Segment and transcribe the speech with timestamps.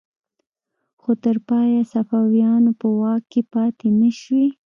[1.01, 4.47] خو تر پایه صفویانو په واک کې پاتې نشوې.